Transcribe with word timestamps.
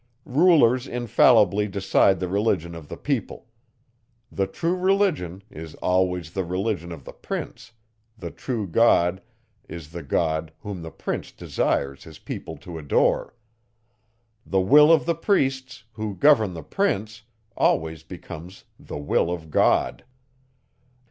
Rulers 0.25 0.87
infallibly 0.87 1.67
decide 1.67 2.19
the 2.19 2.27
religion 2.27 2.73
of 2.73 2.87
the 2.87 2.97
people. 2.97 3.45
The 4.31 4.47
true 4.47 4.73
religion 4.75 5.43
is 5.51 5.75
always 5.75 6.31
the 6.31 6.43
religion 6.43 6.91
of 6.91 7.05
the 7.05 7.13
prince; 7.13 7.73
the 8.17 8.31
true 8.31 8.65
God 8.65 9.21
is 9.69 9.91
the 9.91 10.01
God, 10.01 10.53
whom 10.61 10.81
the 10.81 10.89
prince 10.89 11.31
desires 11.31 12.03
his 12.03 12.17
people 12.17 12.57
to 12.65 12.79
adore; 12.79 13.35
the 14.43 14.59
will 14.59 14.91
of 14.91 15.05
the 15.05 15.13
priests, 15.13 15.83
who 15.93 16.15
govern 16.15 16.55
the 16.55 16.63
prince, 16.63 17.21
always 17.55 18.01
becomes 18.01 18.63
the 18.79 18.97
will 18.97 19.29
of 19.31 19.51
God. 19.51 20.03